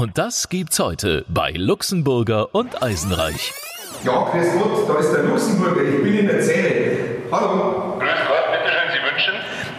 [0.00, 3.52] Und das gibt's heute bei Luxemburger und Eisenreich.
[4.02, 6.98] Ja, grüß Gott, da ist der Luxemburger, ich bin in der Zelle.
[7.30, 7.96] Hallo.
[8.00, 9.34] Grüß Gott, bitte schön, Sie wünschen?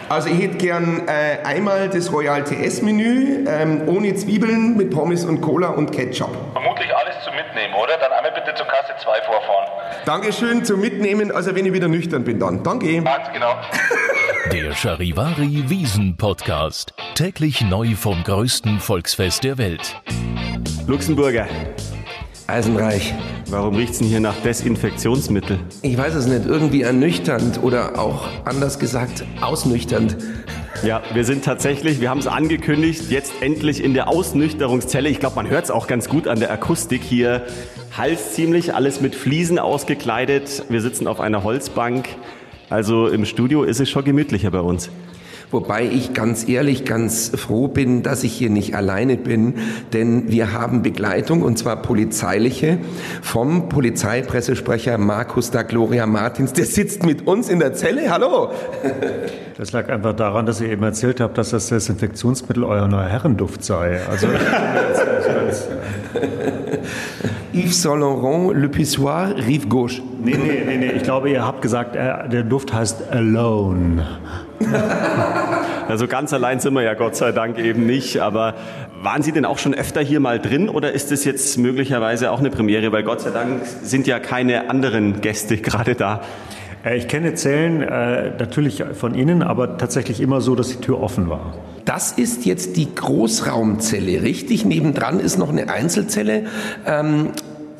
[0.08, 5.42] Also ich hätte gern äh, einmal das Royal TS-Menü ähm, ohne Zwiebeln mit Pommes und
[5.42, 6.30] Cola und Ketchup.
[6.52, 7.98] Vermutlich alles zum Mitnehmen, oder?
[7.98, 9.68] Dann einmal bitte zur Kasse 2 vorfahren.
[10.06, 12.62] Dankeschön zum Mitnehmen, also wenn ich wieder nüchtern bin dann.
[12.62, 13.02] Danke.
[13.02, 13.50] Ganz genau.
[14.52, 16.94] Der Charivari Wiesen Podcast.
[17.14, 20.00] Täglich neu vom größten Volksfest der Welt.
[20.86, 21.46] Luxemburger,
[22.46, 23.14] Eisenreich.
[23.48, 25.58] warum riecht's denn hier nach Desinfektionsmittel?
[25.82, 30.16] Ich weiß es nicht, irgendwie ernüchternd oder auch anders gesagt ausnüchternd.
[30.82, 35.08] Ja, wir sind tatsächlich, wir haben es angekündigt, jetzt endlich in der Ausnüchterungszelle.
[35.08, 37.46] Ich glaube, man hört es auch ganz gut an der Akustik hier.
[37.96, 40.64] Hals ziemlich, alles mit Fliesen ausgekleidet.
[40.68, 42.08] Wir sitzen auf einer Holzbank.
[42.68, 44.90] Also im Studio ist es schon gemütlicher bei uns.
[45.52, 49.54] Wobei ich ganz ehrlich ganz froh bin, dass ich hier nicht alleine bin,
[49.92, 52.78] denn wir haben Begleitung und zwar polizeiliche
[53.22, 56.52] vom Polizeipressesprecher Markus da Gloria Martins.
[56.52, 58.10] Der sitzt mit uns in der Zelle.
[58.10, 58.50] Hallo.
[59.56, 63.62] Das lag einfach daran, dass ihr eben erzählt habt, dass das Desinfektionsmittel euer neuer Herrenduft
[63.62, 64.00] sei.
[64.10, 64.26] Also
[67.52, 70.02] Yves Saint Laurent, Le Pissoir, Rive Gauche.
[70.34, 74.06] Nee, nee, nee, nee, ich glaube, ihr habt gesagt, äh, der Duft heißt Alone.
[75.88, 78.18] Also ganz allein sind wir ja Gott sei Dank eben nicht.
[78.18, 78.54] Aber
[79.02, 82.40] waren Sie denn auch schon öfter hier mal drin oder ist es jetzt möglicherweise auch
[82.40, 82.90] eine Premiere?
[82.90, 86.22] Weil Gott sei Dank sind ja keine anderen Gäste gerade da.
[86.84, 91.00] Äh, Ich kenne Zellen äh, natürlich von innen, aber tatsächlich immer so, dass die Tür
[91.00, 91.54] offen war.
[91.84, 94.64] Das ist jetzt die Großraumzelle, richtig?
[94.64, 96.46] Nebendran ist noch eine Einzelzelle.
[96.84, 97.30] Ähm,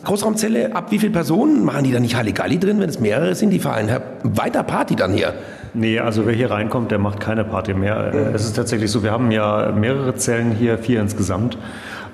[0.07, 1.65] Großraumzelle, ab wie viele Personen?
[1.65, 3.51] Machen die da nicht Halligalli drin, wenn es mehrere sind?
[3.51, 3.91] Die feiern
[4.23, 5.35] weiter Party dann hier.
[5.75, 8.12] Nee, also wer hier reinkommt, der macht keine Party mehr.
[8.15, 11.59] Äh, Es ist tatsächlich so, wir haben ja mehrere Zellen hier, vier insgesamt.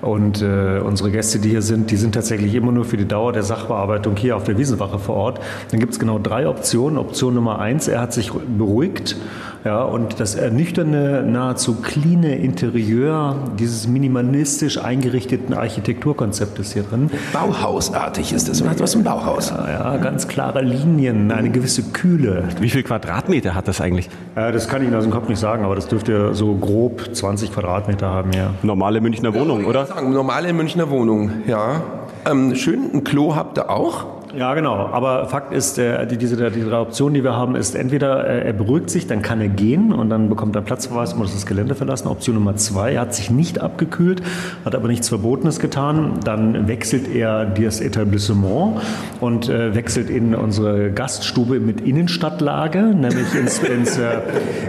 [0.03, 3.31] Und äh, unsere Gäste, die hier sind, die sind tatsächlich immer nur für die Dauer
[3.31, 5.39] der Sachbearbeitung hier auf der Wiesenwache vor Ort.
[5.71, 6.97] Dann gibt es genau drei Optionen.
[6.97, 9.15] Option Nummer eins, er hat sich beruhigt.
[9.63, 17.09] Ja, und das ernüchternde, nahezu cleane Interieur dieses minimalistisch eingerichteten Architekturkonzeptes hier drin.
[17.31, 18.59] Bauhausartig ist das.
[18.59, 19.51] Man hat was im Bauhaus.
[19.51, 22.43] Ja, ja, ganz klare Linien, eine gewisse Kühle.
[22.59, 24.09] Wie viel Quadratmeter hat das eigentlich?
[24.35, 27.13] Äh, das kann ich Ihnen aus dem Kopf nicht sagen, aber das dürfte so grob
[27.13, 28.51] 20 Quadratmeter haben, ja.
[28.63, 29.85] Normale Münchner Wohnung, oder?
[29.85, 31.81] Sagen, normale Münchner Wohnung, ja.
[32.29, 34.05] Ähm, schön, ein Klo habt ihr auch.
[34.35, 34.89] Ja, genau.
[34.91, 38.47] Aber Fakt ist, äh, die, diese, die drei Optionen, die wir haben, ist entweder äh,
[38.47, 41.33] er beruhigt sich, dann kann er gehen und dann bekommt er einen Platzverweis und muss
[41.33, 42.07] das Gelände verlassen.
[42.07, 44.23] Option Nummer zwei, er hat sich nicht abgekühlt,
[44.65, 46.19] hat aber nichts Verbotenes getan.
[46.23, 48.81] Dann wechselt er das Etablissement
[49.19, 54.17] und äh, wechselt in unsere Gaststube mit Innenstadtlage, nämlich ins, ins, äh,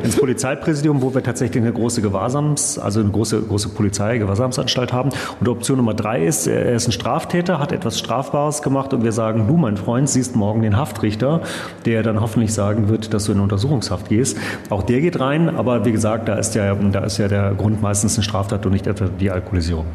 [0.03, 5.09] ins Polizeipräsidium, wo wir tatsächlich eine große Gewahrsams, also eine große, große Polizei-Gewahrsamsanstalt haben.
[5.41, 9.13] Und Option Nummer drei ist, er ist ein Straftäter, hat etwas Strafbares gemacht und wir
[9.13, 11.41] sagen, du, mein Freund, siehst morgen den Haftrichter,
[11.85, 14.37] der dann hoffentlich sagen wird, dass du in Untersuchungshaft gehst.
[14.71, 17.83] Auch der geht rein, aber wie gesagt, da ist ja, da ist ja der Grund
[17.83, 19.87] meistens eine Straftat und nicht etwa die Alkoholisierung.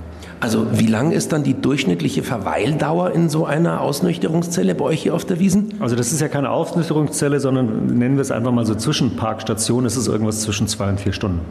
[0.42, 5.14] Also wie lang ist dann die durchschnittliche Verweildauer in so einer Ausnüchterungszelle bei euch hier
[5.14, 5.74] auf der Wiesen?
[5.80, 9.86] Also das ist ja keine Ausnüchterungszelle, sondern nennen wir es einfach mal so Zwischenparkstation.
[9.86, 11.42] Es ist irgendwas zwischen zwei und vier Stunden.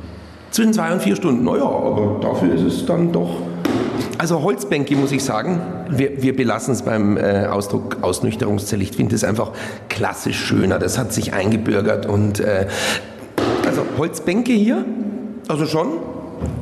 [0.51, 1.45] Zwischen zwei und vier Stunden.
[1.45, 3.29] Naja, aber dafür ist es dann doch.
[4.19, 8.83] Also Holzbänke muss ich sagen, wir, wir belassen es beim äh, Ausdruck Ausnüchterungszelle.
[8.83, 9.53] Ich finde es einfach
[9.89, 10.81] klassisch schöner.
[10.81, 12.67] Das hat sich eingebürgert und äh,
[13.65, 14.85] also Holzbänke hier,
[15.47, 15.87] also schon.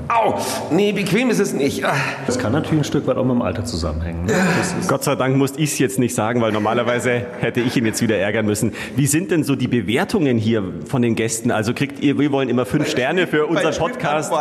[0.09, 0.35] Au,
[0.71, 1.85] nee, bequem ist es nicht.
[1.85, 1.95] Ah.
[2.27, 4.25] Das kann natürlich ein Stück weit auch mit dem Alter zusammenhängen.
[4.27, 4.33] ne?
[4.59, 7.77] Das ist, Gott sei Dank musste ich es jetzt nicht sagen, weil normalerweise hätte ich
[7.77, 8.73] ihn jetzt wieder ärgern müssen.
[8.95, 11.51] Wie sind denn so die Bewertungen hier von den Gästen?
[11.51, 14.33] Also kriegt ihr, wir wollen immer fünf Sterne für unseren Podcast.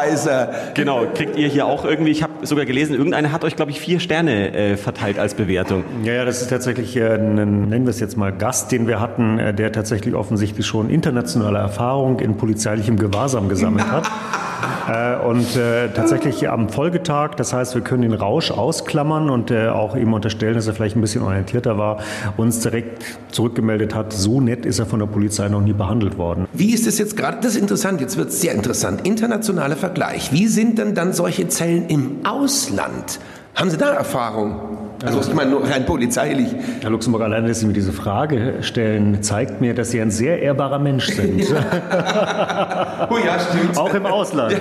[0.76, 3.80] Genau, kriegt ihr hier auch irgendwie, ich habe sogar gelesen, irgendeiner hat euch, glaube ich,
[3.80, 5.84] vier Sterne äh, verteilt als Bewertung.
[6.04, 7.36] ja, ja, das ist tatsächlich äh, ein,
[7.70, 11.58] nennen wir es jetzt mal Gast, den wir hatten, äh, der tatsächlich offensichtlich schon internationale
[11.58, 14.06] Erfahrung in polizeilichem Gewahrsam gesammelt hat.
[14.88, 19.68] Äh, und äh, tatsächlich am Folgetag, das heißt, wir können den Rausch ausklammern und äh,
[19.68, 21.98] auch ihm unterstellen, dass er vielleicht ein bisschen orientierter war,
[22.38, 26.48] uns direkt zurückgemeldet hat, so nett ist er von der Polizei noch nie behandelt worden.
[26.54, 27.38] Wie ist es jetzt gerade?
[27.42, 29.06] Das ist interessant, jetzt wird es sehr interessant.
[29.06, 30.32] Internationaler Vergleich.
[30.32, 33.20] Wie sind denn dann solche Zellen im Ausland?
[33.56, 34.85] Haben Sie da Erfahrung?
[35.06, 36.50] Also ich meine nur rein polizeilich.
[36.82, 40.42] Herr Luxemburg, alleine, dass Sie mir diese Frage stellen, zeigt mir, dass Sie ein sehr
[40.42, 41.46] ehrbarer Mensch sind.
[43.10, 43.78] Oh ja, stimmt.
[43.78, 44.54] Auch im Ausland.
[44.54, 44.58] Äh,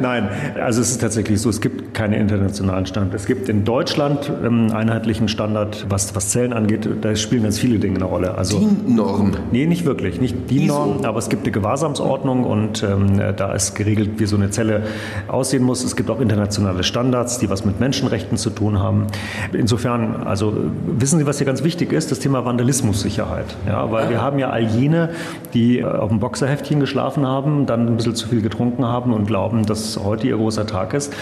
[0.00, 0.28] Nein,
[0.62, 3.22] also es ist tatsächlich so, es gibt keine internationalen Standards.
[3.22, 6.88] Es gibt in Deutschland ähm, einheitlichen Standard, was, was Zellen angeht.
[7.00, 8.34] Da spielen ganz viele Dinge eine Rolle.
[8.36, 9.32] Also, DIN-Norm.
[9.52, 10.20] Nee, nicht wirklich.
[10.20, 10.74] Nicht die ISO.
[10.74, 14.84] Norm, aber es gibt eine Gewahrsamsordnung und ähm, da ist geregelt, wie so eine Zelle
[15.28, 15.82] aussehen muss.
[15.82, 19.06] Es gibt auch internationale Standards, die was mit Menschenrechten zu tun haben.
[19.52, 20.54] Insofern, also
[20.86, 22.10] wissen Sie, was hier ganz wichtig ist?
[22.10, 23.46] Das Thema Vandalismussicherheit.
[23.66, 25.10] Ja, weil wir haben ja all jene,
[25.54, 29.26] die äh, auf dem Boxerheftchen geschlafen haben, dann ein bisschen zu viel getrunken haben und
[29.26, 31.12] glauben, dass heute ihr großer Tag ist.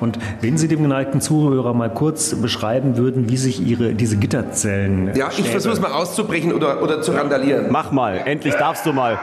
[0.00, 5.10] Und wenn Sie dem geneigten Zuhörer mal kurz beschreiben würden, wie sich Ihre, diese Gitterzellen
[5.14, 7.66] Ja, ich versuche es mal auszubrechen oder, oder zu randalieren.
[7.70, 9.18] Mach mal, endlich darfst du mal.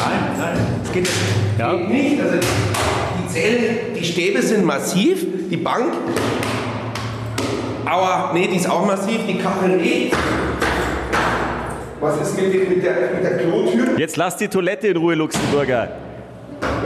[0.00, 1.14] Nein, nein, es geht nicht.
[1.58, 1.74] Ja?
[1.74, 2.20] Geht nicht.
[2.20, 5.92] Also die Zellen, die Stäbe sind massiv, die Bank.
[7.86, 10.10] Aua, nee, die ist auch massiv, die Kachel eh.
[12.00, 13.98] Was ist mit, dem- mit, der, mit der Klotür?
[13.98, 15.88] Jetzt lass die Toilette in Ruhe, Luxemburger.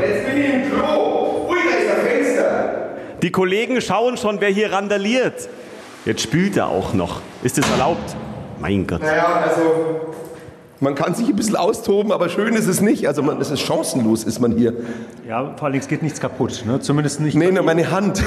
[0.01, 1.47] Jetzt bin ich im Klo.
[1.49, 2.75] Ui, da ist ein Fenster.
[3.23, 5.49] Die Kollegen schauen schon, wer hier randaliert.
[6.05, 7.21] Jetzt spült er auch noch.
[7.43, 8.17] Ist das erlaubt?
[8.61, 9.01] Mein Gott.
[9.03, 10.14] Naja, also
[10.81, 13.07] man kann sich ein bisschen austoben, aber schön ist es nicht.
[13.07, 14.75] Also man, es ist chancenlos, ist man hier.
[15.29, 16.81] Ja, vor allem es geht nichts kaputt, ne?
[16.81, 17.37] zumindest nicht.
[17.37, 18.23] Nee, nur meine Hand.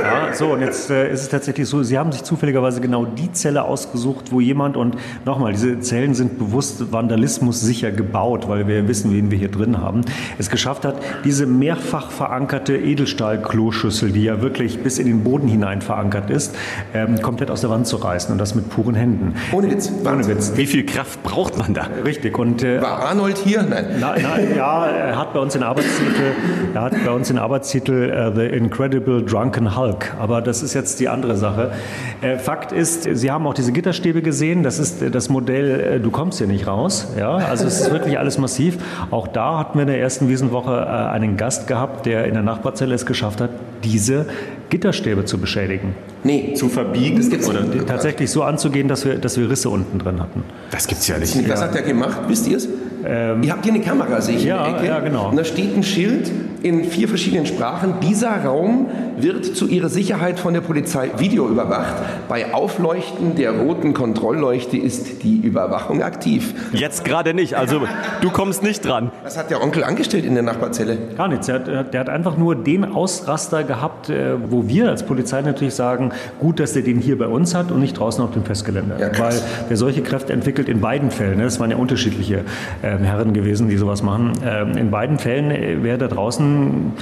[0.00, 3.32] Ja, so, und jetzt äh, ist es tatsächlich so, Sie haben sich zufälligerweise genau die
[3.32, 9.12] Zelle ausgesucht, wo jemand, und nochmal, diese Zellen sind bewusst vandalismussicher gebaut, weil wir wissen,
[9.12, 10.02] wen wir hier drin haben,
[10.38, 15.80] es geschafft hat, diese mehrfach verankerte Edelstahl-Kloschüssel, die ja wirklich bis in den Boden hinein
[15.80, 16.54] verankert ist,
[16.94, 19.34] ähm, komplett aus der Wand zu reißen und das mit puren Händen.
[19.52, 19.90] Ohne Witz.
[20.04, 20.52] Ohne Witz.
[20.54, 21.85] Wie viel Kraft braucht man da?
[22.04, 23.62] Richtig, und äh, War Arnold hier?
[23.62, 23.96] Nein.
[24.00, 26.32] Na, na, ja, er hat bei uns den Arbeitstitel,
[26.74, 30.14] er hat bei uns den Arbeitstitel äh, The Incredible Drunken Hulk.
[30.18, 31.72] Aber das ist jetzt die andere Sache.
[32.20, 34.62] Äh, Fakt ist, Sie haben auch diese Gitterstäbe gesehen.
[34.62, 37.12] Das ist äh, das Modell, äh, du kommst hier nicht raus.
[37.18, 38.78] Ja, also es ist wirklich alles massiv.
[39.10, 42.42] Auch da hatten wir in der ersten Wiesenwoche äh, einen Gast gehabt, der in der
[42.42, 43.50] Nachbarzelle es geschafft hat,
[43.84, 44.26] diese
[44.70, 45.94] Gitterstäbe zu beschädigen.
[46.26, 46.54] Nee.
[46.54, 47.16] Zu verbiegen?
[47.16, 47.62] Das gibt's Oder?
[47.62, 47.86] nicht.
[47.86, 50.42] Tatsächlich so anzugehen, dass wir, dass wir Risse unten drin hatten.
[50.70, 51.48] Das gibt's ja nicht.
[51.48, 52.18] Was hat der gemacht?
[52.28, 52.68] Wisst ihr es?
[53.06, 54.86] ihr habt hier eine Kamera, sehe ich ja, in der Ecke.
[54.88, 55.28] ja, genau.
[55.28, 56.28] Und da steht ein Schild
[56.62, 57.94] in vier verschiedenen Sprachen.
[58.02, 58.88] Dieser Raum
[59.18, 61.94] wird zu ihrer Sicherheit von der Polizei videoüberwacht.
[62.28, 66.54] Bei Aufleuchten der roten Kontrollleuchte ist die Überwachung aktiv.
[66.72, 67.54] Jetzt gerade nicht.
[67.54, 67.82] Also
[68.20, 69.12] du kommst nicht dran.
[69.22, 70.98] Was hat der Onkel angestellt in der Nachbarzelle?
[71.16, 71.46] Gar nichts.
[71.46, 75.74] Der hat, der hat einfach nur den Ausraster gehabt, äh, wo wir als Polizei natürlich
[75.74, 78.96] sagen, gut, dass der den hier bei uns hat und nicht draußen auf dem Festgelände.
[78.98, 81.38] Ja, Weil der solche Kräfte entwickelt in beiden Fällen.
[81.38, 81.44] ne?
[81.44, 82.44] Das waren ja unterschiedliche
[82.82, 84.32] ähm, Herren gewesen, die sowas machen.
[84.44, 86.92] Ähm, in beiden Fällen äh, wäre da draußen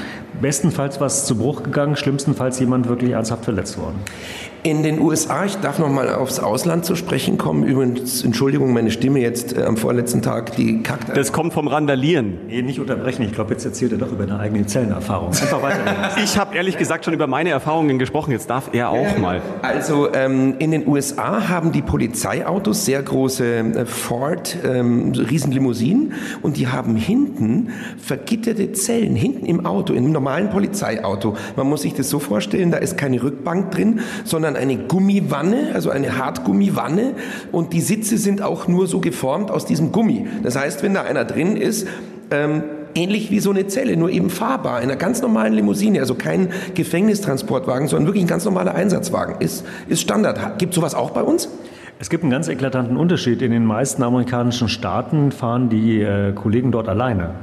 [0.40, 3.98] bestenfalls was zu Bruch gegangen, schlimmstenfalls jemand wirklich ernsthaft verletzt worden.
[4.66, 7.64] In den USA, ich darf noch mal aufs Ausland zu sprechen kommen.
[7.64, 11.14] Übrigens, Entschuldigung, meine Stimme jetzt äh, am vorletzten Tag, die kackt.
[11.14, 12.38] Das kommt vom Randalieren.
[12.46, 13.24] Nee, nicht unterbrechen.
[13.24, 15.28] Ich glaube, jetzt erzählt er doch über eine eigene Zellenerfahrung.
[15.28, 15.94] Einfach weitergehen.
[16.24, 18.30] Ich habe ehrlich gesagt schon über meine Erfahrungen gesprochen.
[18.30, 19.42] Jetzt darf er auch mal.
[19.60, 26.56] Also ähm, in den USA haben die Polizeiautos sehr große äh, Ford ähm, Riesenlimousinen und
[26.56, 27.68] die haben hinten
[27.98, 31.36] vergitterte Zellen hinten im Auto, in einem normalen Polizeiauto.
[31.54, 35.90] Man muss sich das so vorstellen, da ist keine Rückbank drin, sondern eine Gummiwanne, also
[35.90, 37.14] eine Hartgummiwanne
[37.52, 40.26] und die Sitze sind auch nur so geformt aus diesem Gummi.
[40.42, 41.86] Das heißt, wenn da einer drin ist,
[42.30, 42.62] ähm,
[42.94, 46.48] ähnlich wie so eine Zelle, nur eben fahrbar, in einer ganz normalen Limousine, also kein
[46.74, 50.58] Gefängnistransportwagen, sondern wirklich ein ganz normaler Einsatzwagen, ist, ist Standard.
[50.58, 51.48] Gibt sowas auch bei uns?
[51.98, 53.40] Es gibt einen ganz eklatanten Unterschied.
[53.42, 57.34] In den meisten amerikanischen Staaten fahren die äh, Kollegen dort alleine.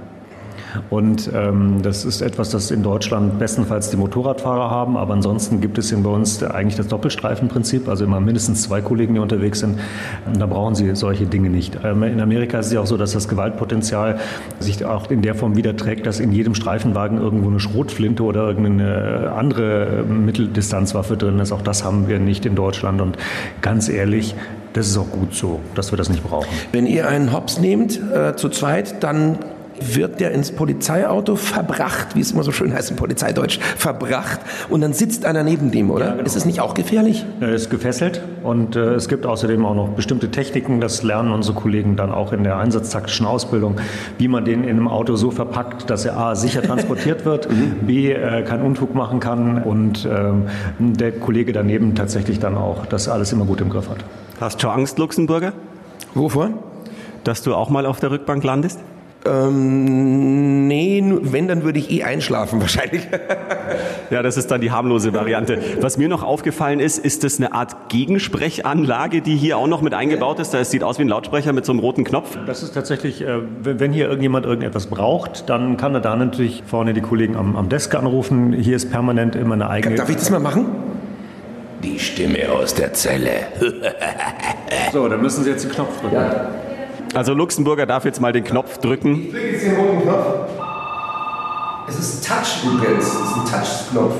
[0.90, 5.78] Und ähm, das ist etwas, das in Deutschland bestenfalls die Motorradfahrer haben, aber ansonsten gibt
[5.78, 9.80] es bei uns eigentlich das Doppelstreifenprinzip, also immer mindestens zwei Kollegen, die unterwegs sind.
[10.26, 11.78] Und da brauchen sie solche Dinge nicht.
[11.84, 14.20] Ähm, in Amerika ist es ja auch so, dass das Gewaltpotenzial
[14.60, 18.48] sich auch in der Form wieder trägt, dass in jedem Streifenwagen irgendwo eine Schrotflinte oder
[18.48, 21.52] irgendeine andere Mitteldistanzwaffe drin ist.
[21.52, 23.02] Auch das haben wir nicht in Deutschland.
[23.02, 23.18] Und
[23.62, 24.36] ganz ehrlich,
[24.74, 26.48] das ist auch gut so, dass wir das nicht brauchen.
[26.72, 29.38] Wenn ihr einen Hops nehmt, äh, zu zweit, dann
[29.82, 34.82] wird der ins Polizeiauto verbracht, wie es immer so schön heißt im Polizeideutsch, verbracht und
[34.82, 36.20] dann sitzt einer neben dem, oder?
[36.26, 37.26] Ist es nicht auch gefährlich?
[37.40, 41.56] Er ist gefesselt und äh, es gibt außerdem auch noch bestimmte Techniken, das lernen unsere
[41.56, 43.78] Kollegen dann auch in der einsatztaktischen Ausbildung,
[44.18, 47.48] wie man den in einem Auto so verpackt, dass er A, sicher transportiert wird,
[47.86, 50.46] B, äh, keinen Unfug machen kann und ähm,
[50.80, 54.04] der Kollege daneben tatsächlich dann auch das alles immer gut im Griff hat.
[54.40, 55.54] Hast du Angst, Luxemburger,
[56.14, 56.50] Wovor?
[57.24, 58.80] dass du auch mal auf der Rückbank landest?
[59.24, 63.08] Ähm, nee, wenn, dann würde ich eh einschlafen wahrscheinlich.
[64.10, 65.60] Ja, das ist dann die harmlose Variante.
[65.80, 69.94] Was mir noch aufgefallen ist, ist das eine Art Gegensprechanlage, die hier auch noch mit
[69.94, 70.54] eingebaut ist.
[70.54, 72.38] Das sieht aus wie ein Lautsprecher mit so einem roten Knopf.
[72.46, 76.94] Das ist tatsächlich, äh, wenn hier irgendjemand irgendetwas braucht, dann kann er da natürlich vorne
[76.94, 78.54] die Kollegen am, am Desk anrufen.
[78.54, 79.96] Hier ist permanent immer eine eigene...
[79.96, 80.66] Darf ich das mal machen?
[81.84, 83.32] Die Stimme aus der Zelle.
[84.92, 86.16] so, dann müssen Sie jetzt den Knopf drücken.
[86.16, 86.50] Ja.
[87.14, 89.26] Also Luxemburger darf jetzt mal den Knopf drücken.
[89.26, 90.26] Ich drücke jetzt den roten Knopf.
[91.90, 93.06] Es ist Touch übrigens.
[93.06, 94.14] Es ist ein Touch-Knopf.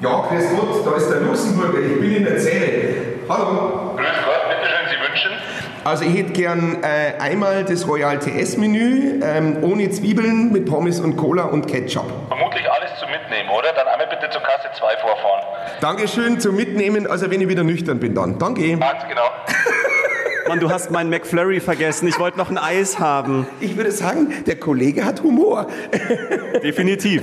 [0.00, 1.78] Ja, grüß Gott, da ist der Luxemburger.
[1.80, 2.94] Ich bin in der Zelle.
[3.30, 3.94] Hallo.
[3.96, 5.30] Grüß Gott, bitteschön, Sie wünschen?
[5.84, 11.16] Also ich hätte gern äh, einmal das Royal TS-Menü ähm, ohne Zwiebeln mit Pommes und
[11.16, 12.04] Cola und Ketchup.
[12.28, 13.72] Vermutlich alles zum Mitnehmen, oder?
[13.72, 15.42] Dann einmal bitte zur Kasse 2 vorfahren.
[15.80, 18.38] Dankeschön zum Mitnehmen, also wenn ich wieder nüchtern bin dann.
[18.38, 18.76] Danke.
[18.76, 19.22] Ganz genau.
[20.48, 22.06] Mann, du hast meinen McFlurry vergessen.
[22.08, 23.46] Ich wollte noch ein Eis haben.
[23.60, 25.66] Ich würde sagen, der Kollege hat Humor.
[26.62, 27.22] Definitiv.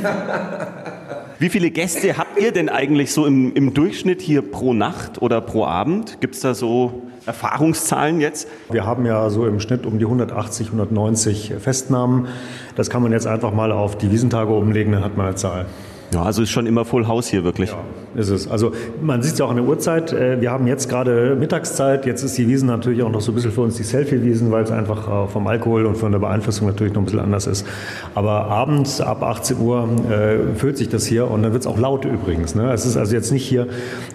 [1.40, 5.42] Wie viele Gäste habt ihr denn eigentlich so im, im Durchschnitt hier pro Nacht oder
[5.42, 6.22] pro Abend?
[6.22, 8.48] Gibt es da so Erfahrungszahlen jetzt?
[8.70, 12.28] Wir haben ja so im Schnitt um die 180, 190 Festnahmen.
[12.76, 15.66] Das kann man jetzt einfach mal auf die Wiesentage umlegen, dann hat man eine Zahl.
[16.14, 17.72] Ja, also ist schon immer Full House hier wirklich.
[17.72, 18.48] Ja, ist es.
[18.48, 20.14] Also man sieht es ja auch in der Uhrzeit.
[20.14, 22.06] Äh, wir haben jetzt gerade Mittagszeit.
[22.06, 24.64] Jetzt ist die Wiesen natürlich auch noch so ein bisschen für uns die Selfie-Wiesen, weil
[24.64, 27.66] es einfach äh, vom Alkohol und von der Beeinflussung natürlich noch ein bisschen anders ist.
[28.14, 31.80] Aber abends ab 18 Uhr äh, füllt sich das hier und dann wird es auch
[31.80, 32.54] laut übrigens.
[32.54, 32.72] Ne?
[32.72, 33.68] Es ist also jetzt nicht hier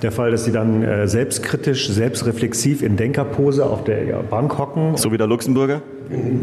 [0.02, 4.96] der Fall, dass sie dann äh, selbstkritisch, selbstreflexiv in Denkerpose auf der Bank hocken.
[4.96, 5.82] So wie der Luxemburger?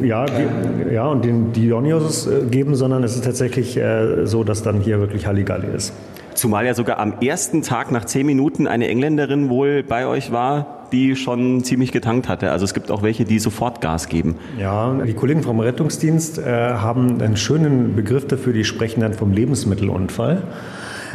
[0.04, 4.62] Ja, die, ja, und den Dionysos äh, geben, sondern es ist tatsächlich äh, so, dass
[4.62, 5.94] dann hier wirklich Halligalli ist.
[6.36, 10.88] Zumal ja sogar am ersten Tag nach zehn Minuten eine Engländerin wohl bei euch war,
[10.92, 12.52] die schon ziemlich getankt hatte.
[12.52, 14.36] Also es gibt auch welche, die sofort Gas geben.
[14.60, 19.32] Ja, die Kollegen vom Rettungsdienst äh, haben einen schönen Begriff dafür, die sprechen dann vom
[19.32, 20.44] Lebensmittelunfall.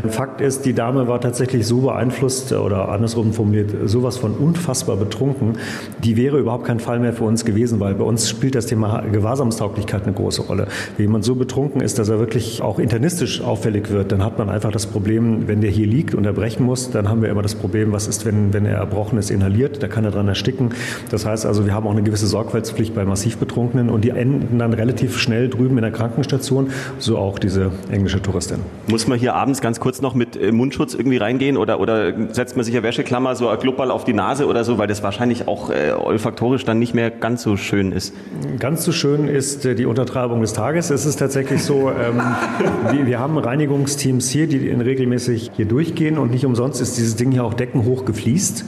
[0.09, 5.59] Fakt ist, die Dame war tatsächlich so beeinflusst oder andersrum formuliert, sowas von unfassbar betrunken.
[6.03, 9.03] Die wäre überhaupt kein Fall mehr für uns gewesen, weil bei uns spielt das Thema
[9.13, 10.69] Gewahrsamstauglichkeit eine große Rolle.
[10.97, 14.49] Wenn jemand so betrunken ist, dass er wirklich auch internistisch auffällig wird, dann hat man
[14.49, 17.55] einfach das Problem, wenn der hier liegt und erbrechen muss, dann haben wir immer das
[17.55, 20.71] Problem, was ist, wenn, wenn er erbrochen ist, inhaliert, da kann er dran ersticken.
[21.11, 24.59] Das heißt also, wir haben auch eine gewisse Sorgfaltspflicht bei massiv Betrunkenen und die enden
[24.59, 28.59] dann relativ schnell drüben in der Krankenstation, so auch diese englische Touristin.
[28.89, 32.13] Muss man hier abends ganz kurz kurz noch mit äh, Mundschutz irgendwie reingehen oder, oder
[32.33, 35.03] setzt man sich eine Wäscheklammer so ein Clubball auf die Nase oder so, weil das
[35.03, 38.15] wahrscheinlich auch äh, olfaktorisch dann nicht mehr ganz so schön ist?
[38.61, 40.91] Ganz so schön ist äh, die Untertreibung des Tages.
[40.91, 42.21] Es ist tatsächlich so, ähm,
[42.93, 47.33] wir, wir, haben Reinigungsteams hier, die regelmäßig hier durchgehen und nicht umsonst ist dieses Ding
[47.33, 48.65] hier auch deckenhoch gefliest.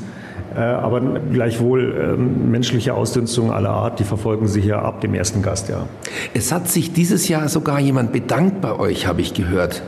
[0.57, 5.41] Äh, aber gleichwohl ähm, menschliche Ausdünstungen aller Art, die verfolgen Sie hier ab dem ersten
[5.41, 5.87] Gastjahr.
[6.35, 9.83] Es hat sich dieses Jahr sogar jemand bedankt bei euch, habe ich gehört.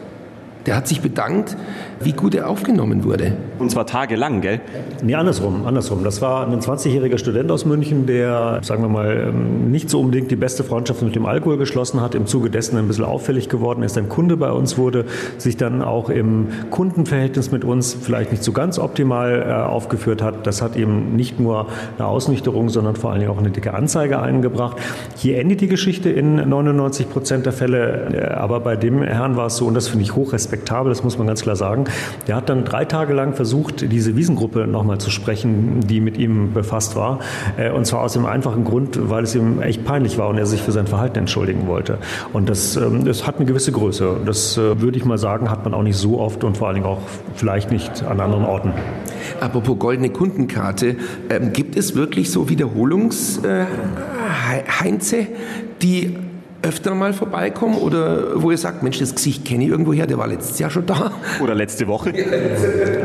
[0.67, 1.57] Der hat sich bedankt,
[2.01, 3.33] wie gut er aufgenommen wurde.
[3.59, 4.61] Und zwar tagelang, gell?
[5.03, 6.05] Nee, andersrum, andersrum.
[6.05, 10.31] Das war ein 20-jähriger Student aus München, der, sagen wir mal, ähm, nicht so unbedingt
[10.31, 13.83] die beste Freundschaft mit dem Alkohol geschlossen hat, im Zuge dessen ein bisschen auffällig geworden
[13.83, 15.05] ist, ein Kunde bei uns wurde,
[15.39, 20.47] sich dann auch im Kundenverhältnis mit uns vielleicht nicht so ganz optimal äh, aufgeführt hat.
[20.47, 21.67] Das hat ihm nicht nur
[21.99, 24.77] eine Ausnüchterung, sondern vor allen Dingen auch eine dicke Anzeige eingebracht.
[25.17, 29.47] Hier endet die Geschichte in 99 Prozent der Fälle, äh, aber bei dem Herrn war
[29.47, 31.84] es so, und das finde ich hochrespektabel, das muss man ganz klar sagen,
[32.27, 36.53] der hat dann drei Tage lang versucht, diese Wiesengruppe nochmal zu sprechen, die mit ihm
[36.53, 37.21] befasst war.
[37.57, 40.47] Äh, und zwar aus dem einfachen Grund, weil es ihm echt peinlich war und er
[40.47, 41.99] sich für sein Verhalten entschuldigen wollte.
[42.33, 44.19] Und das, ähm, das hat eine gewisse Größe.
[44.25, 46.77] Das äh, würde ich mal sagen, hat man auch nicht so oft und vor allen
[46.77, 47.01] Dingen auch
[47.35, 48.73] vielleicht nicht an anderen Orten.
[49.41, 50.97] Apropos goldene Kundenkarte,
[51.31, 55.27] ähm, gibt es wirklich so Wiederholungsheinze, äh,
[55.83, 56.17] die
[56.65, 60.27] öfter mal vorbeikommen oder wo ihr sagt, Mensch, das Gesicht kenne ich irgendwoher, der war
[60.27, 61.13] letztes Jahr schon da?
[61.43, 62.13] Oder letzte Woche?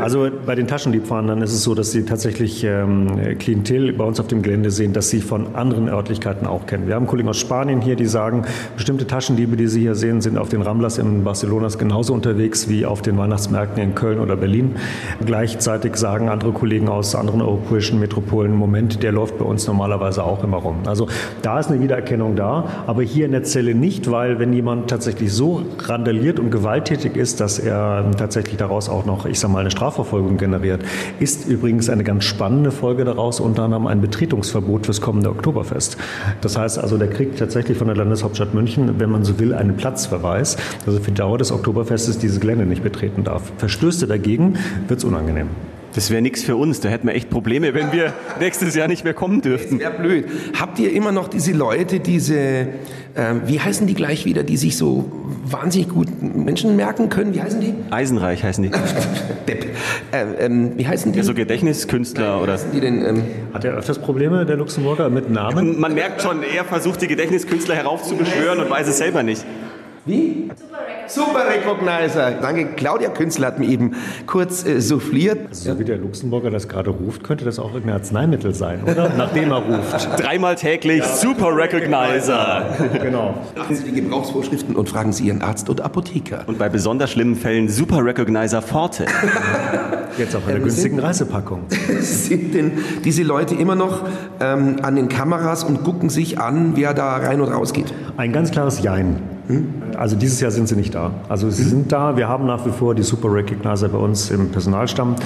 [0.00, 4.28] Also bei den Taschendiebfahrern ist es so, dass sie tatsächlich ähm, Klientel bei uns auf
[4.28, 6.86] dem Gelände sehen, dass sie von anderen Örtlichkeiten auch kennen.
[6.86, 8.44] Wir haben Kollegen aus Spanien hier, die sagen,
[8.76, 12.86] bestimmte Taschendiebe, die sie hier sehen, sind auf den Ramblas in Barcelona genauso unterwegs wie
[12.86, 14.76] auf den Weihnachtsmärkten in Köln oder Berlin.
[15.24, 20.42] Gleichzeitig sagen andere Kollegen aus anderen europäischen Metropolen, Moment, der läuft bei uns normalerweise auch
[20.42, 20.76] immer rum.
[20.86, 21.06] Also
[21.42, 25.32] da ist eine Wiedererkennung da, aber hier in der Zelle nicht, weil wenn jemand tatsächlich
[25.32, 29.70] so randaliert und gewalttätig ist, dass er tatsächlich daraus auch noch, ich sage mal, eine
[29.70, 30.82] Strafverfolgung generiert,
[31.18, 35.96] ist übrigens eine ganz spannende Folge daraus unter anderem ein Betretungsverbot fürs kommende Oktoberfest.
[36.40, 39.76] Das heißt also, der kriegt tatsächlich von der Landeshauptstadt München, wenn man so will, einen
[39.76, 43.52] Platzverweis, dass er für die Dauer des Oktoberfestes dieses Gelände nicht betreten darf.
[43.58, 44.56] Verstößt er dagegen,
[44.88, 45.48] wird es unangenehm.
[45.94, 46.80] Das wäre nichts für uns.
[46.80, 49.78] Da hätten wir echt Probleme, wenn wir nächstes Jahr nicht mehr kommen dürften.
[49.80, 50.26] Wäre blöd.
[50.58, 52.66] Habt ihr immer noch diese Leute, diese, äh,
[53.46, 55.10] wie heißen die gleich wieder, die sich so
[55.44, 57.34] wahnsinnig gut Menschen merken können?
[57.34, 57.74] Wie heißen die?
[57.90, 58.70] Eisenreich heißen die.
[59.48, 59.66] Depp.
[60.12, 61.18] Äh, ähm, wie heißen die?
[61.18, 62.58] Ja, so Gedächtniskünstler Wie oder.
[62.72, 63.04] die denn?
[63.04, 65.80] Ähm, Hat er öfters Probleme, der Luxemburger, mit Namen?
[65.80, 69.44] Man merkt schon, er versucht die Gedächtniskünstler heraufzubeschwören und weiß es selber nicht.
[70.06, 70.48] Wie?
[71.06, 72.32] Super Recognizer.
[72.40, 72.66] Danke.
[72.76, 73.94] Claudia Künstler hat mir eben
[74.26, 75.54] kurz äh, souffliert.
[75.54, 79.10] So wie der Luxemburger das gerade ruft, könnte das auch irgendein Arzneimittel sein, oder?
[79.18, 80.08] Nachdem er ruft.
[80.18, 82.66] Dreimal täglich Super Recognizer.
[83.02, 83.34] Genau.
[83.58, 86.44] Achten Sie die Gebrauchsvorschriften und fragen Sie Ihren Arzt oder Apotheker.
[86.46, 89.04] Und bei besonders schlimmen Fällen Super Recognizer Forte.
[90.18, 91.62] Jetzt auf einer Ähm, günstigen sind- Reisepackung.
[92.00, 92.72] Sind denn
[93.04, 94.04] diese Leute immer noch
[94.40, 97.92] ähm, an den Kameras und gucken sich an, wer da rein und raus geht?
[98.16, 99.16] Ein ganz klares Jein.
[100.00, 101.10] Also dieses Jahr sind sie nicht da.
[101.28, 102.16] Also sie sind da.
[102.16, 105.16] Wir haben nach wie vor die Super Recognizer bei uns im Personalstamm.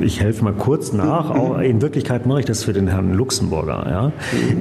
[0.00, 1.28] Ich helfe mal kurz nach.
[1.28, 3.84] Auch in Wirklichkeit mache ich das für den Herrn Luxemburger.
[3.86, 4.12] Ja.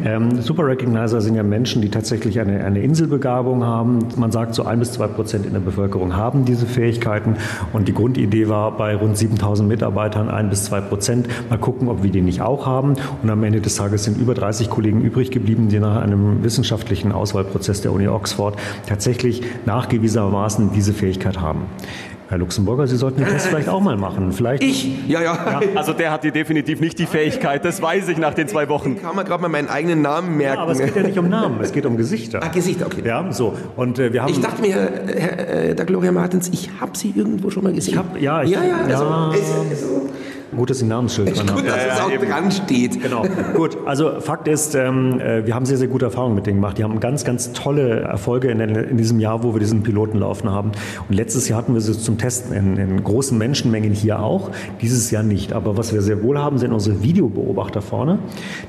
[0.03, 3.99] Ähm, Super Recognizer sind ja Menschen, die tatsächlich eine, eine Inselbegabung haben.
[4.17, 7.37] Man sagt, so ein bis zwei Prozent in der Bevölkerung haben diese Fähigkeiten.
[7.71, 11.29] Und die Grundidee war bei rund 7000 Mitarbeitern ein bis zwei Prozent.
[11.49, 12.95] Mal gucken, ob wir die nicht auch haben.
[13.21, 17.13] Und am Ende des Tages sind über 30 Kollegen übrig geblieben, die nach einem wissenschaftlichen
[17.13, 21.63] Auswahlprozess der Uni Oxford tatsächlich nachgewiesenermaßen diese Fähigkeit haben.
[22.29, 24.31] Herr Luxemburger, Sie sollten den Test vielleicht auch mal machen.
[24.31, 25.07] Vielleicht Ich?
[25.07, 25.61] Ja, ja.
[25.75, 28.99] Also der hat die definitiv nicht die Fähigkeit, das weiß ich nach den zwei Wochen.
[28.99, 30.55] Kann man gerade mal meinen eigenen Namen merken.
[30.57, 32.39] Ja, aber es geht ja nicht um Namen, es geht um Gesichter.
[32.41, 33.03] Ah, Gesichter, okay.
[33.05, 33.53] Ja, so.
[33.75, 34.31] Und äh, wir haben.
[34.31, 37.93] Ich dachte mir, Herr, äh, der Gloria Martins, ich habe Sie irgendwo schon mal gesehen.
[37.93, 39.31] Ich hab- ja, ich- ja, ja, also, ja.
[39.33, 39.85] Es, es,
[40.55, 41.57] gut, dass Sie ein Namensschild dran haben.
[41.57, 43.01] gut, dass es auch dran steht.
[43.01, 43.23] Genau.
[43.55, 46.77] Gut, also Fakt ist, ähm, äh, wir haben sehr, sehr gute Erfahrungen mit denen gemacht.
[46.77, 50.49] Die haben ganz, ganz tolle Erfolge in, in diesem Jahr, wo wir diesen Piloten laufen
[50.49, 50.71] haben.
[51.07, 54.51] Und letztes Jahr hatten wir sie zum Testen in, in großen Menschenmengen hier auch.
[54.81, 55.53] Dieses Jahr nicht.
[55.53, 58.19] Aber was wir sehr wohl haben, sind unsere Videobeobachter vorne.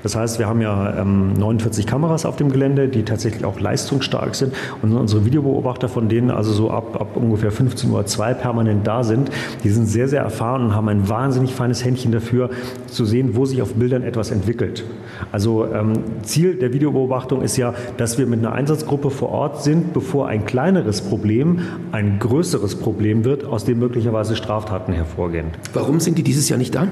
[0.03, 4.35] Das heißt, wir haben ja ähm, 49 Kameras auf dem Gelände, die tatsächlich auch leistungsstark
[4.35, 4.55] sind.
[4.83, 9.05] Und unsere Videobeobachter, von denen also so ab, ab ungefähr 15 Uhr zwei permanent da
[9.05, 9.31] sind,
[9.63, 12.51] die sind sehr, sehr erfahren und haben ein wahnsinnig feines Händchen dafür,
[12.87, 14.85] zu sehen, wo sich auf Bildern etwas entwickelt.
[15.33, 19.95] Also ähm, Ziel der Videobeobachtung ist ja, dass wir mit einer Einsatzgruppe vor Ort sind,
[19.95, 21.61] bevor ein kleineres Problem
[21.93, 25.47] ein größeres Problem wird, aus dem möglicherweise Straftaten hervorgehen.
[25.73, 26.89] Warum sind die dieses Jahr nicht da?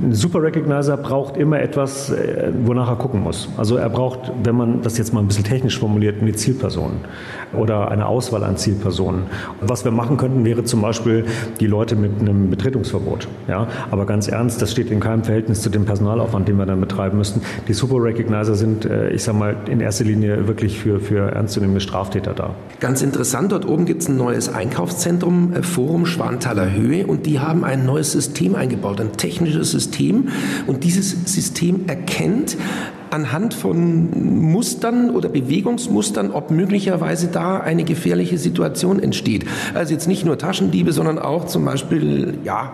[0.00, 3.48] Ein Super Recognizer braucht immer etwas, äh, wonach er gucken muss.
[3.56, 6.92] Also er braucht, wenn man das jetzt mal ein bisschen technisch formuliert, eine Zielperson
[7.56, 9.24] oder eine Auswahl an Zielpersonen.
[9.60, 11.24] Was wir machen könnten, wäre zum Beispiel
[11.60, 13.28] die Leute mit einem Betretungsverbot.
[13.48, 13.68] Ja?
[13.90, 17.18] Aber ganz ernst, das steht in keinem Verhältnis zu dem Personalaufwand, den wir dann betreiben
[17.18, 17.42] müssten.
[17.68, 21.80] Die Super Recognizer sind, äh, ich sage mal, in erster Linie wirklich für, für ernstzunehmende
[21.80, 22.50] Straftäter da.
[22.80, 27.38] Ganz interessant, dort oben gibt es ein neues Einkaufszentrum, äh, Forum Schwanthaler Höhe, und die
[27.38, 30.28] haben ein neues System eingebaut, ein technisches System.
[30.66, 32.56] Und dieses System erkennt
[33.10, 39.44] anhand von Mustern oder Bewegungsmustern, ob möglicherweise da eine gefährliche Situation entsteht.
[39.72, 42.72] Also jetzt nicht nur Taschendiebe, sondern auch zum Beispiel, ja,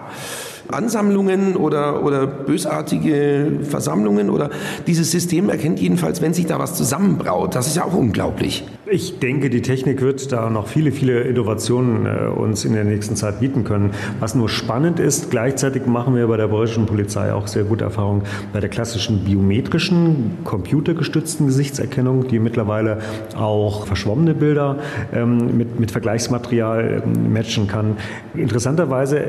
[0.73, 4.51] Ansammlungen oder, oder bösartige Versammlungen oder
[4.87, 7.55] dieses System erkennt jedenfalls, wenn sich da was zusammenbraut.
[7.55, 8.65] Das ist ja auch unglaublich.
[8.93, 13.15] Ich denke, die Technik wird da noch viele, viele Innovationen äh, uns in der nächsten
[13.15, 13.93] Zeit bieten können.
[14.19, 18.23] Was nur spannend ist, gleichzeitig machen wir bei der Bayerischen Polizei auch sehr gute Erfahrungen
[18.53, 22.99] bei der klassischen biometrischen, computergestützten Gesichtserkennung, die mittlerweile
[23.37, 24.79] auch verschwommene Bilder
[25.13, 27.97] ähm, mit, mit Vergleichsmaterial ähm, matchen kann.
[28.35, 29.23] Interessanterweise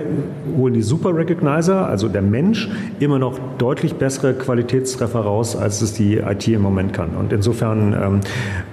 [0.58, 2.68] holen die Super Recognizer, also der Mensch,
[3.00, 7.12] immer noch deutlich bessere Qualitätstreffer raus, als es die IT im Moment kann.
[7.12, 8.20] Und insofern ähm,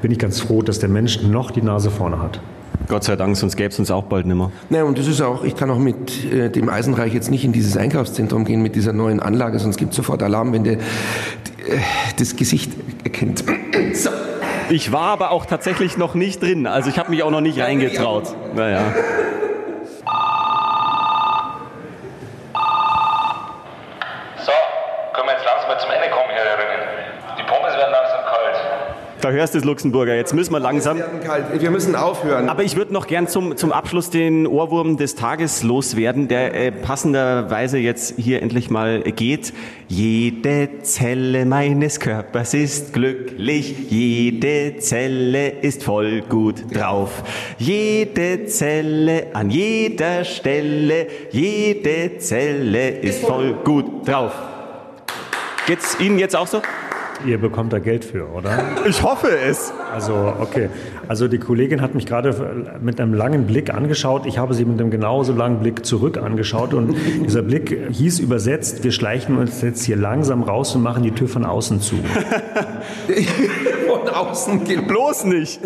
[0.00, 2.40] bin ich ganz froh, dass der Mensch noch die Nase vorne hat.
[2.88, 4.50] Gott sei Dank, sonst gäbe es uns auch bald nimmer.
[4.70, 7.52] Naja, und das ist auch, ich kann auch mit äh, dem Eisenreich jetzt nicht in
[7.52, 10.78] dieses Einkaufszentrum gehen mit dieser neuen Anlage, sonst gibt es sofort Alarm, wenn der äh,
[12.18, 12.72] das Gesicht
[13.04, 13.44] erkennt.
[13.94, 14.10] so.
[14.70, 17.60] Ich war aber auch tatsächlich noch nicht drin, also ich habe mich auch noch nicht
[17.60, 18.34] reingetraut.
[18.54, 18.80] Naja.
[24.36, 24.52] So,
[25.14, 26.88] können wir jetzt langsam mal zum Ende kommen, Herr Herinnen.
[27.38, 29.07] Die Pommes werden langsam kalt.
[29.20, 30.14] Da hörst du es, Luxemburger.
[30.14, 30.98] Jetzt müssen wir langsam.
[31.52, 32.48] Wir müssen aufhören.
[32.48, 36.70] Aber ich würde noch gern zum, zum Abschluss den Ohrwurm des Tages loswerden, der äh,
[36.70, 39.52] passenderweise jetzt hier endlich mal geht.
[39.88, 47.24] Jede Zelle meines Körpers ist glücklich, jede Zelle ist voll gut drauf.
[47.58, 54.32] Jede Zelle an jeder Stelle, jede Zelle ist voll gut drauf.
[55.66, 56.62] Geht's Ihnen jetzt auch so?
[57.26, 58.50] Ihr bekommt da Geld für, oder?
[58.88, 59.72] Ich hoffe es.
[59.92, 60.68] Also, okay.
[61.08, 62.34] Also die Kollegin hat mich gerade
[62.80, 64.24] mit einem langen Blick angeschaut.
[64.26, 66.74] Ich habe sie mit einem genauso langen Blick zurück angeschaut.
[66.74, 71.12] Und dieser Blick hieß übersetzt, wir schleichen uns jetzt hier langsam raus und machen die
[71.12, 71.96] Tür von außen zu.
[73.88, 75.60] Von außen geht Bloß nicht.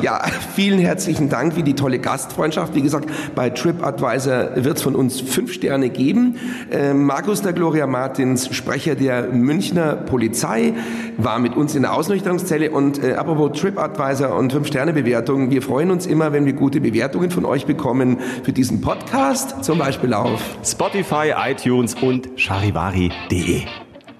[0.00, 0.22] Ja,
[0.54, 2.74] vielen herzlichen Dank für die tolle Gastfreundschaft.
[2.74, 6.36] Wie gesagt, bei TripAdvisor wird es von uns fünf Sterne geben.
[6.70, 10.74] Äh, Markus der Gloria Martins, Sprecher der Münchner Polizei,
[11.16, 12.70] war mit uns in der Ausnüchterungszelle.
[12.70, 17.44] Und äh, apropos TripAdvisor und Fünf-Sterne-Bewertungen, wir freuen uns immer, wenn wir gute Bewertungen von
[17.44, 23.62] euch bekommen für diesen Podcast, zum Beispiel auf Spotify, iTunes und charivari.de.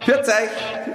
[0.00, 0.85] Pfiat euch!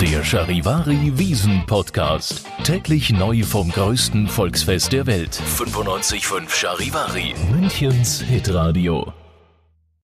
[0.00, 2.46] Der Charivari Wiesen Podcast.
[2.64, 5.38] Täglich neu vom größten Volksfest der Welt.
[5.58, 7.34] 95.5 Charivari.
[7.50, 9.12] Münchens Hitradio.